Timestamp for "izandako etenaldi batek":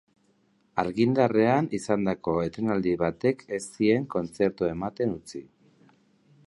1.79-3.45